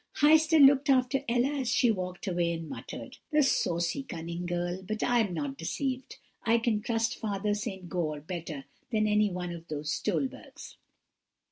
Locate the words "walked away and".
1.91-2.67